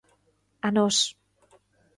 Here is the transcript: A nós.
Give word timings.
A 0.67 0.69
nós. 0.77 0.97